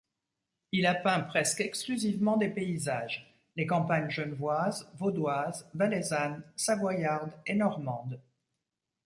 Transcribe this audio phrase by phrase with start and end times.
[0.71, 8.19] Il a peint presqu'exclusivement des paysages: les campagnes genevoise, vaudoise, valaisanne, savoyarde et normande.